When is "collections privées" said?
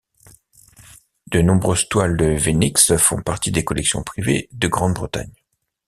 3.61-4.49